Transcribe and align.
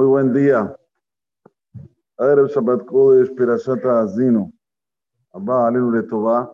Muy 0.00 0.08
buen 0.08 0.32
día. 0.32 0.74
Erev 2.16 2.46
Shabbat 2.48 2.86
Kodesh, 2.86 3.34
Perashat 3.36 3.84
Azinu. 3.84 4.50
Abba 5.30 5.66
Alenu 5.68 5.92
Letová. 5.92 6.50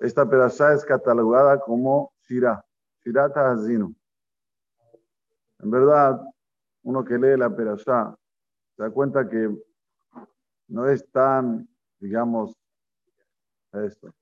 Esta 0.00 0.28
perashá 0.28 0.74
es 0.74 0.84
catalogada 0.84 1.58
como 1.58 2.12
Shirah, 2.28 2.62
Shirat 3.02 3.34
Azinu. 3.38 3.94
En 5.60 5.70
verdad, 5.70 6.20
uno 6.82 7.02
que 7.02 7.16
lee 7.16 7.38
la 7.38 7.48
perashá 7.48 8.14
se 8.76 8.82
da 8.82 8.90
cuenta 8.90 9.26
que 9.26 9.56
no 10.68 10.86
es 10.90 11.10
tan, 11.10 11.66
digamos, 11.98 12.54
esto, 13.72 14.12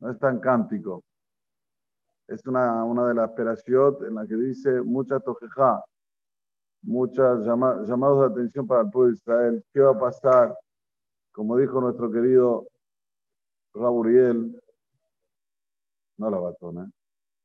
no 0.00 0.10
es 0.10 0.18
tan 0.18 0.40
cántico. 0.40 1.04
Es 2.28 2.46
una, 2.46 2.82
una 2.82 3.08
de 3.08 3.12
las 3.12 3.30
perashiot 3.32 4.04
en 4.04 4.14
la 4.14 4.26
que 4.26 4.36
dice 4.36 4.80
mucha 4.80 5.20
tojeja, 5.20 5.84
muchas 6.88 7.40
llamados 7.40 8.20
de 8.20 8.26
atención 8.26 8.66
para 8.66 8.80
el 8.80 8.90
pueblo 8.90 9.10
de 9.10 9.16
Israel. 9.16 9.64
¿Qué 9.72 9.80
va 9.80 9.90
a 9.90 9.98
pasar? 9.98 10.58
Como 11.32 11.56
dijo 11.56 11.80
nuestro 11.80 12.10
querido 12.10 12.66
Raburiel, 13.74 14.58
no 16.16 16.30
la 16.30 16.38
batona. 16.38 16.90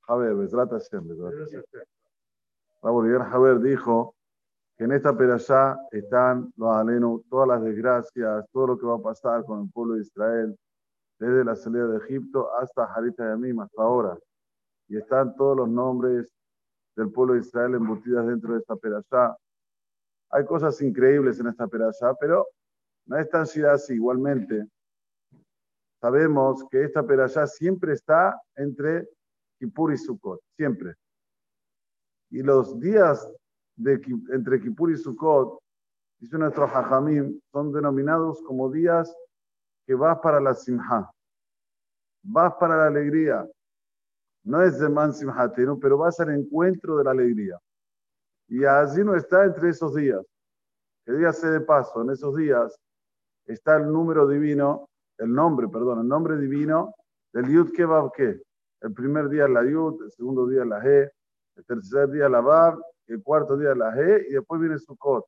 Javier, 0.07 0.35
Besrat 0.35 0.71
Hashem, 0.71 1.07
Raburiel 2.81 3.23
Javier 3.23 3.59
dijo 3.59 4.15
que 4.77 4.85
en 4.85 4.93
esta 4.93 5.15
perashá 5.15 5.77
están 5.91 6.51
los 6.55 6.75
alenos, 6.75 7.21
todas 7.29 7.47
las 7.47 7.63
desgracias, 7.63 8.45
todo 8.51 8.67
lo 8.67 8.79
que 8.79 8.85
va 8.85 8.95
a 8.95 9.01
pasar 9.01 9.43
con 9.43 9.63
el 9.63 9.71
pueblo 9.71 9.95
de 9.95 10.01
Israel, 10.01 10.57
desde 11.19 11.43
la 11.43 11.55
salida 11.55 11.87
de 11.87 11.97
Egipto 11.97 12.49
hasta 12.55 12.85
Harita 12.85 13.25
Yamim, 13.25 13.59
hasta 13.59 13.81
ahora. 13.81 14.17
Y 14.87 14.97
están 14.97 15.35
todos 15.35 15.57
los 15.57 15.69
nombres 15.69 16.33
del 16.95 17.11
pueblo 17.11 17.33
de 17.33 17.39
Israel 17.39 17.75
embutidas 17.75 18.27
dentro 18.27 18.53
de 18.53 18.59
esta 18.59 18.75
perashá. 18.75 19.35
Hay 20.29 20.45
cosas 20.45 20.81
increíbles 20.81 21.39
en 21.39 21.47
esta 21.47 21.67
perashá, 21.67 22.13
pero 22.19 22.47
no 23.05 23.17
es 23.17 23.29
tan 23.29 23.43
así. 23.43 23.93
Igualmente, 23.93 24.67
sabemos 26.01 26.65
que 26.69 26.83
esta 26.83 27.05
perashá 27.05 27.47
siempre 27.47 27.93
está 27.93 28.39
entre 28.55 29.07
Kippur 29.59 29.93
y 29.93 29.97
Sukkot, 29.97 30.41
siempre. 30.55 30.95
Y 32.29 32.41
los 32.41 32.79
días 32.79 33.31
entre 33.77 34.61
Kippur 34.61 34.91
y 34.91 34.97
Sukkot, 34.97 35.59
dice 36.19 36.37
nuestro 36.37 36.67
Jajamim, 36.67 37.39
son 37.51 37.71
denominados 37.71 38.41
como 38.43 38.71
días 38.71 39.15
que 39.85 39.93
vas 39.93 40.19
para 40.19 40.39
la 40.39 40.53
simha, 40.53 41.11
vas 42.23 42.53
para 42.59 42.77
la 42.77 42.87
alegría, 42.87 43.47
no 44.43 44.61
es 44.61 44.79
de 44.79 44.89
man 44.89 45.13
simhatenu, 45.13 45.79
pero 45.79 45.97
vas 45.97 46.19
al 46.19 46.31
encuentro 46.31 46.97
de 46.97 47.03
la 47.03 47.11
alegría. 47.11 47.57
Y 48.47 48.65
así 48.65 49.03
no 49.03 49.15
está 49.15 49.45
entre 49.45 49.69
esos 49.69 49.95
días. 49.95 50.21
Que 51.05 51.13
dígase 51.13 51.49
de 51.49 51.61
paso, 51.61 52.01
en 52.01 52.11
esos 52.11 52.35
días 52.35 52.77
está 53.45 53.77
el 53.77 53.91
número 53.91 54.27
divino, 54.27 54.89
el 55.17 55.33
nombre, 55.33 55.67
perdón, 55.67 55.99
el 55.99 56.07
nombre 56.07 56.37
divino 56.37 56.93
del 57.33 57.47
Yud 57.49 57.71
Kebab 57.73 58.11
que. 58.13 58.41
El 58.81 58.93
primer 58.93 59.29
día 59.29 59.45
es 59.45 59.49
la 59.49 59.63
Yud, 59.63 60.03
el 60.03 60.11
segundo 60.11 60.45
día 60.45 60.65
la 60.65 60.81
G, 60.81 61.09
el 61.55 61.65
tercer 61.65 62.09
día 62.09 62.27
la 62.27 62.41
Bab, 62.41 62.79
el 63.07 63.23
cuarto 63.23 63.57
día 63.57 63.73
la 63.75 63.93
G 63.93 64.25
y 64.29 64.33
después 64.33 64.59
viene 64.59 64.77
Sukkot. 64.77 65.25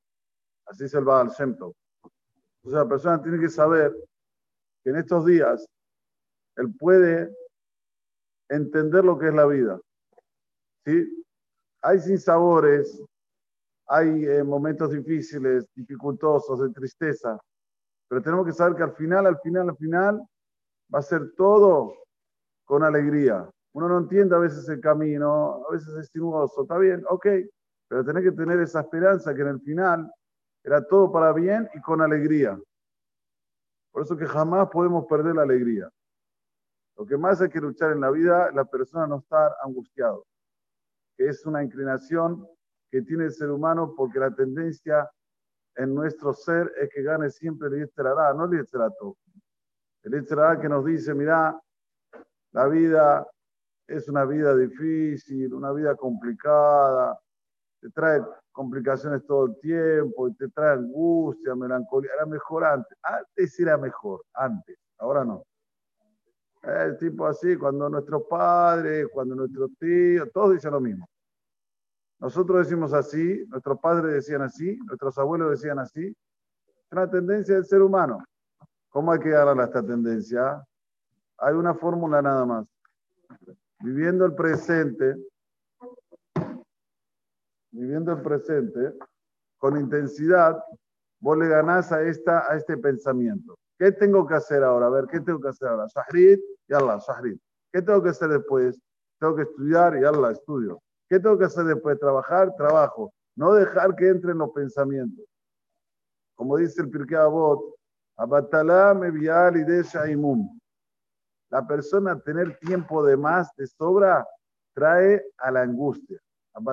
Así 0.66 0.86
es 0.86 0.94
el 0.94 1.06
Baal 1.06 1.30
Shem 1.30 1.56
Tov. 1.56 1.74
Sea, 2.66 2.80
la 2.80 2.90
persona 2.90 3.22
tiene 3.22 3.40
que 3.40 3.50
saber 3.50 3.96
que 4.84 4.90
en 4.90 4.98
estos 4.98 5.26
días 5.26 5.66
él 6.58 6.74
puede 6.78 7.34
entender 8.50 9.04
lo 9.04 9.18
que 9.18 9.28
es 9.28 9.34
la 9.34 9.46
vida. 9.46 9.80
¿Sí? 10.86 11.26
Hay 11.82 12.00
sinsabores, 12.00 13.02
hay 13.88 14.26
eh, 14.26 14.44
momentos 14.44 14.92
difíciles, 14.92 15.66
dificultosos, 15.76 16.60
de 16.60 16.70
tristeza, 16.70 17.40
pero 18.08 18.22
tenemos 18.22 18.46
que 18.46 18.54
saber 18.54 18.76
que 18.76 18.84
al 18.84 18.96
final, 18.96 19.26
al 19.28 19.40
final, 19.40 19.70
al 19.70 19.78
final, 19.78 20.28
va 20.94 21.00
a 21.00 21.04
ser 21.04 21.34
todo 21.36 21.94
con 22.66 22.84
alegría. 22.84 23.50
Uno 23.74 23.90
no 23.90 23.98
entiende 24.00 24.36
a 24.36 24.40
veces 24.40 24.68
el 24.70 24.80
camino, 24.80 25.66
a 25.68 25.72
veces 25.72 25.94
es 25.96 26.08
sinuoso, 26.08 26.62
está 26.62 26.78
bien, 26.78 27.04
ok, 27.10 27.28
pero 27.88 28.06
tenés 28.06 28.24
que 28.24 28.32
tener 28.32 28.60
esa 28.60 28.82
esperanza 28.82 29.34
que 29.36 29.42
en 29.42 29.48
el 29.50 29.62
final 29.62 30.12
era 30.64 30.86
todo 30.88 31.12
para 31.12 31.34
bien 31.34 31.70
y 31.74 31.82
con 31.82 32.02
alegría. 32.02 32.60
Por 33.92 34.04
eso 34.04 34.18
que 34.18 34.26
jamás 34.26 34.70
podemos 34.70 35.06
perder 35.06 35.36
la 35.36 35.44
alegría. 35.44 35.90
Lo 36.98 37.06
que 37.06 37.18
más 37.18 37.42
hay 37.42 37.50
que 37.50 37.60
luchar 37.60 37.92
en 37.92 38.02
la 38.02 38.10
vida 38.10 38.52
la 38.52 38.66
persona 38.66 39.08
no 39.08 39.20
estar 39.20 39.52
angustiado, 39.64 40.26
que 41.18 41.28
es 41.28 41.46
una 41.46 41.64
inclinación 41.64 42.48
que 42.90 43.02
tiene 43.02 43.26
el 43.26 43.32
ser 43.32 43.52
humano 43.52 43.94
porque 43.96 44.20
la 44.20 44.34
tendencia 44.34 45.10
en 45.76 45.94
nuestro 45.94 46.34
ser 46.34 46.72
es 46.80 46.90
que 46.90 47.04
gane 47.04 47.30
siempre 47.30 47.68
el 47.68 47.86
Yetzerará, 47.86 48.34
no 48.34 48.46
el 48.46 48.60
Yetzerato. 48.60 49.18
El 50.04 50.14
Yetzerará 50.14 50.60
que 50.60 50.70
nos 50.70 50.86
dice, 50.86 51.14
mira, 51.14 51.60
la 52.52 52.68
vida 52.68 53.28
es 53.88 54.08
una 54.08 54.24
vida 54.24 54.56
difícil, 54.56 55.54
una 55.54 55.74
vida 55.74 55.96
complicada, 55.96 57.20
te 57.82 57.90
trae 57.90 58.22
complicaciones 58.52 59.26
todo 59.26 59.48
el 59.48 59.60
tiempo, 59.60 60.32
te 60.34 60.48
trae 60.50 60.74
angustia, 60.74 61.54
melancolía. 61.56 62.12
Era 62.16 62.26
mejor 62.26 62.64
antes. 62.64 62.98
Antes 63.04 63.60
era 63.60 63.78
mejor, 63.78 64.24
antes, 64.34 64.78
ahora 64.98 65.26
no. 65.26 65.44
El 66.66 66.98
tipo 66.98 67.28
así, 67.28 67.56
cuando 67.58 67.90
nuestros 67.90 68.24
padres, 68.24 69.08
cuando 69.14 69.36
nuestros 69.36 69.70
tíos, 69.80 70.30
todos 70.34 70.54
dicen 70.54 70.72
lo 70.72 70.80
mismo. 70.82 71.08
Nosotros 72.20 72.66
decimos 72.66 72.94
así, 72.94 73.46
nuestros 73.50 73.80
padres 73.80 74.14
decían 74.14 74.42
así, 74.42 74.78
nuestros 74.86 75.18
abuelos 75.18 75.52
decían 75.52 75.78
así. 75.80 76.08
Es 76.08 76.92
una 76.92 77.10
tendencia 77.10 77.56
del 77.56 77.66
ser 77.66 77.82
humano. 77.82 78.24
¿Cómo 78.90 79.12
hay 79.12 79.20
que 79.20 79.30
ganarla 79.30 79.64
a 79.64 79.66
esta 79.66 79.86
tendencia? 79.86 80.66
Hay 81.38 81.54
una 81.54 81.76
fórmula 81.76 82.22
nada 82.22 82.46
más. 82.46 82.66
Viviendo 83.82 84.26
el 84.26 84.34
presente, 84.34 85.16
viviendo 87.72 88.14
el 88.14 88.22
presente, 88.22 88.94
con 89.58 89.78
intensidad, 89.78 90.64
vos 91.20 91.38
le 91.38 91.48
ganás 91.48 91.92
a, 91.92 92.02
esta, 92.02 92.52
a 92.52 92.56
este 92.56 92.78
pensamiento. 92.78 93.58
¿Qué 93.78 93.92
tengo 93.92 94.26
que 94.26 94.36
hacer 94.36 94.64
ahora? 94.64 94.88
A 94.88 94.90
ver, 94.90 95.06
¿qué 95.08 95.20
tengo 95.20 95.40
que 95.40 95.50
hacer 95.50 95.68
ahora? 95.68 95.86
Shahrid, 95.88 96.40
y 96.68 96.74
Allah, 96.74 96.98
Shahrid. 97.06 97.38
¿Qué 97.72 97.82
tengo 97.82 98.02
que 98.02 98.10
hacer 98.10 98.30
después? 98.30 98.80
Tengo 99.20 99.36
que 99.36 99.44
estudiar 99.44 99.98
y 99.98 100.06
Allah, 100.06 100.32
estudio. 100.32 100.82
¿Qué 101.10 101.20
tengo 101.20 101.38
que 101.38 101.46
hacer 101.46 101.66
después? 101.66 102.00
Trabajar, 102.00 102.56
trabajo. 102.56 103.14
No 103.36 103.54
dejar 103.54 103.96
que 103.96 104.08
entren 104.08 104.38
los 104.38 104.52
pensamientos. 104.52 105.26
Como 106.36 106.56
dice 106.58 106.82
el 106.82 106.90
Pirkei 106.90 107.18
Avot. 107.18 107.76
La 108.18 108.28
persona 111.68 112.18
tener 112.22 112.58
tiempo 112.60 113.06
de 113.06 113.18
más, 113.18 113.54
de 113.58 113.68
sobra, 113.68 114.26
trae 114.74 115.22
a 115.38 115.52
la 115.52 115.64
angustia. 115.64 116.18
No 116.56 116.64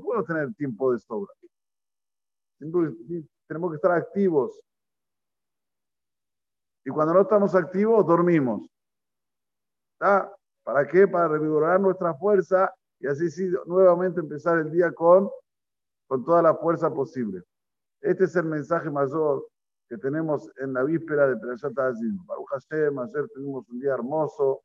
puedo 0.00 0.24
tener 0.24 0.52
tiempo 0.54 0.92
de 0.92 0.98
sobra. 0.98 1.32
Tenemos 2.58 3.70
que 3.70 3.76
estar 3.76 3.92
activos. 3.92 4.60
Y 6.86 6.90
cuando 6.90 7.14
no 7.14 7.22
estamos 7.22 7.52
activos, 7.56 8.06
dormimos. 8.06 8.64
¿Para 9.98 10.86
qué? 10.88 11.08
Para 11.08 11.26
revigorar 11.26 11.80
nuestra 11.80 12.14
fuerza 12.14 12.72
y 13.00 13.08
así 13.08 13.28
sí, 13.28 13.50
nuevamente 13.66 14.20
empezar 14.20 14.58
el 14.58 14.70
día 14.70 14.92
con, 14.92 15.28
con 16.06 16.24
toda 16.24 16.42
la 16.42 16.54
fuerza 16.54 16.88
posible. 16.94 17.42
Este 18.00 18.24
es 18.24 18.36
el 18.36 18.44
mensaje 18.44 18.88
mayor 18.88 19.48
que 19.88 19.98
tenemos 19.98 20.48
en 20.58 20.74
la 20.74 20.84
víspera 20.84 21.26
de 21.26 21.36
Perashat 21.36 21.76
Azim. 21.76 22.24
Baruch 22.24 22.46
Hashem, 22.50 22.96
ayer 23.00 23.28
tuvimos 23.34 23.68
un 23.68 23.80
día 23.80 23.94
hermoso. 23.94 24.62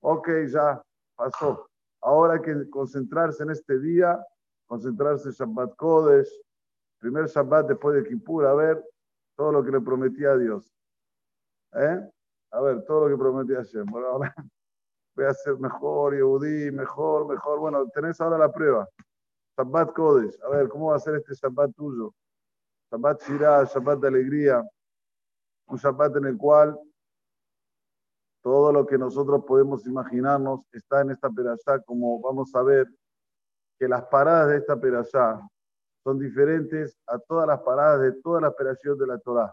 Ok, 0.00 0.28
ya 0.48 0.82
pasó. 1.14 1.68
Ahora 2.02 2.34
hay 2.34 2.40
que 2.40 2.68
concentrarse 2.70 3.44
en 3.44 3.50
este 3.50 3.78
día, 3.78 4.18
concentrarse 4.66 5.28
en 5.28 5.34
Shabbat 5.34 5.76
Kodesh, 5.76 6.42
primer 6.98 7.26
Shabbat 7.26 7.68
después 7.68 7.94
de 7.94 8.08
Kippur, 8.08 8.46
a 8.46 8.54
ver 8.54 8.84
todo 9.36 9.52
lo 9.52 9.64
que 9.64 9.70
le 9.70 9.80
prometía 9.80 10.32
a 10.32 10.36
Dios. 10.36 10.75
¿Eh? 11.76 12.10
A 12.52 12.60
ver, 12.60 12.84
todo 12.84 13.06
lo 13.06 13.16
que 13.16 13.22
prometí 13.22 13.54
ayer. 13.54 13.84
Bueno, 13.84 14.08
ahora 14.08 14.34
voy 15.14 15.26
a 15.26 15.34
ser 15.34 15.58
mejor, 15.58 16.14
Yehudi, 16.14 16.70
mejor, 16.70 17.28
mejor. 17.28 17.58
Bueno, 17.60 17.86
tenés 17.88 18.20
ahora 18.20 18.38
la 18.38 18.50
prueba. 18.50 18.88
Shabbat 19.58 19.92
Kodesh. 19.92 20.38
A 20.42 20.48
ver, 20.48 20.68
¿cómo 20.68 20.90
va 20.90 20.96
a 20.96 21.00
ser 21.00 21.16
este 21.16 21.34
Shabbat 21.34 21.74
tuyo? 21.74 22.14
Shabbat 22.90 23.22
Shirah, 23.22 23.64
Shabbat 23.64 23.98
de 24.00 24.08
alegría. 24.08 24.62
Un 25.68 25.76
Shabbat 25.76 26.16
en 26.16 26.26
el 26.26 26.38
cual 26.38 26.78
todo 28.42 28.72
lo 28.72 28.86
que 28.86 28.96
nosotros 28.96 29.44
podemos 29.44 29.86
imaginarnos 29.86 30.60
está 30.72 31.02
en 31.02 31.10
esta 31.10 31.28
perashá, 31.28 31.80
como 31.80 32.20
vamos 32.20 32.54
a 32.54 32.62
ver 32.62 32.86
que 33.78 33.88
las 33.88 34.04
paradas 34.04 34.48
de 34.48 34.58
esta 34.58 34.80
perashá 34.80 35.40
son 36.04 36.18
diferentes 36.18 36.96
a 37.06 37.18
todas 37.18 37.48
las 37.48 37.60
paradas 37.60 38.00
de 38.00 38.12
todas 38.22 38.42
las 38.42 38.52
operaciones 38.52 38.98
de 39.00 39.06
la 39.08 39.18
Torah 39.18 39.52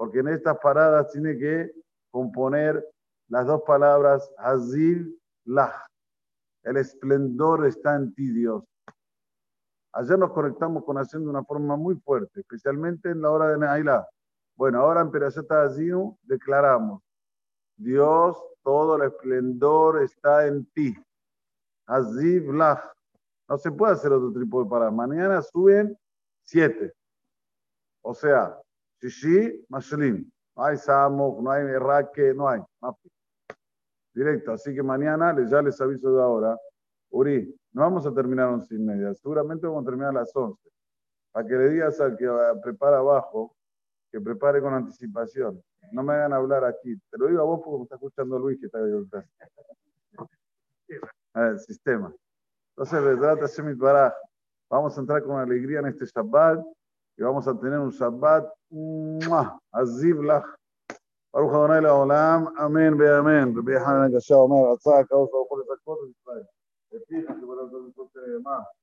porque 0.00 0.20
en 0.20 0.28
estas 0.28 0.56
paradas 0.60 1.12
tiene 1.12 1.36
que 1.36 1.74
componer 2.10 2.82
las 3.28 3.46
dos 3.46 3.60
palabras 3.66 4.32
Azil 4.38 5.14
Lach. 5.44 5.74
El 6.62 6.78
esplendor 6.78 7.66
está 7.66 7.96
en 7.96 8.14
ti, 8.14 8.30
Dios. 8.32 8.64
Ayer 9.92 10.18
nos 10.18 10.32
conectamos 10.32 10.84
con 10.84 10.96
haciendo 10.96 11.26
de 11.26 11.36
una 11.36 11.44
forma 11.44 11.76
muy 11.76 11.96
fuerte, 11.96 12.40
especialmente 12.40 13.10
en 13.10 13.20
la 13.20 13.30
hora 13.30 13.48
de 13.48 13.58
Nailá. 13.58 14.08
Bueno, 14.56 14.80
ahora 14.80 15.02
en 15.02 15.10
Perashat 15.10 15.52
Azinu 15.52 16.16
declaramos, 16.22 17.02
Dios, 17.76 18.42
todo 18.62 18.96
el 18.96 19.02
esplendor 19.02 20.02
está 20.02 20.46
en 20.46 20.64
ti. 20.72 20.96
Aziv 21.84 22.54
Lach. 22.54 22.90
No 23.50 23.58
se 23.58 23.70
puede 23.70 23.92
hacer 23.92 24.10
otro 24.12 24.32
tipo 24.32 24.64
de 24.64 24.70
paradas. 24.70 24.94
Mañana 24.94 25.42
suben 25.42 25.94
siete. 26.42 26.90
O 28.00 28.14
sea, 28.14 28.58
Shishi, 29.00 29.64
Mashlim. 29.68 30.30
No 30.56 30.64
hay 30.64 30.76
Samok, 30.76 31.40
no 31.40 31.50
hay 31.50 31.64
Raque, 31.78 32.34
no 32.34 32.48
hay. 32.48 32.60
Directo. 34.12 34.52
Así 34.52 34.74
que 34.74 34.82
mañana 34.82 35.34
ya 35.48 35.62
les 35.62 35.80
aviso 35.80 36.12
de 36.12 36.22
ahora. 36.22 36.58
Uri, 37.10 37.54
no 37.72 37.82
vamos 37.82 38.06
a 38.06 38.12
terminar 38.12 38.48
a 38.48 38.52
once 38.52 38.74
y 38.74 38.78
media. 38.78 39.14
Seguramente 39.14 39.66
vamos 39.66 39.82
a 39.82 39.86
terminar 39.86 40.10
a 40.10 40.20
las 40.20 40.34
once. 40.36 40.68
Para 41.32 41.46
que 41.46 41.54
le 41.54 41.70
digas 41.70 42.00
al 42.00 42.16
que 42.16 42.28
prepara 42.62 42.98
abajo, 42.98 43.56
que 44.10 44.20
prepare 44.20 44.60
con 44.60 44.74
anticipación. 44.74 45.62
No 45.92 46.02
me 46.02 46.12
hagan 46.14 46.32
hablar 46.32 46.64
aquí. 46.64 46.96
Te 47.10 47.18
lo 47.18 47.28
digo 47.28 47.40
a 47.40 47.44
vos 47.44 47.60
porque 47.64 47.78
me 47.78 47.82
está 47.84 47.94
escuchando 47.94 48.38
Luis 48.38 48.58
que 48.58 48.66
está 48.66 48.78
ahí 48.78 48.90
detrás. 48.90 49.24
El 51.34 51.58
sistema. 51.60 52.12
Entonces, 52.70 53.02
Vedrat 53.02 53.40
Hashem 53.40 53.78
Baraj. 53.78 54.12
Vamos 54.68 54.96
a 54.96 55.00
entrar 55.00 55.22
con 55.22 55.38
alegría 55.38 55.80
en 55.80 55.86
este 55.86 56.04
Shabbat 56.04 56.64
y 57.18 57.22
vamos 57.22 57.46
a 57.48 57.54
tener 57.54 57.78
un 57.78 57.92
Shabbat 57.92 58.44
Azib 59.72 60.22
Lach. 60.22 60.46
ברוך 61.34 61.52
ה' 61.52 61.80
לעולם, 61.80 62.44
אמן 62.64 63.00
ואמן. 63.00 63.58
רבי 63.58 63.80
חנן 63.80 64.02
הגשה 64.04 64.34
אומר, 64.34 64.72
רצה 64.72 64.98
הקדוש 64.98 65.30
ברוך 65.30 65.50
הוא 65.50 65.60
את 65.60 65.66
ישראל. 66.10 66.42
לפיך 66.92 67.30
שבלב 67.40 67.70
זאת 67.96 68.16
מה? 68.42 68.58